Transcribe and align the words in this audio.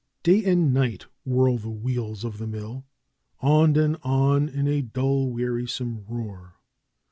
Day 0.23 0.43
and 0.45 0.73
night 0.73 1.05
whirl 1.25 1.59
the 1.59 1.69
wheels 1.69 2.23
of 2.23 2.39
the 2.39 2.47
mill; 2.47 2.87
on 3.39 3.75
and 3.75 3.97
on 4.01 4.49
in 4.49 4.67
a 4.67 4.81
dull 4.81 5.29
wearisome 5.29 6.05
roar. 6.07 6.55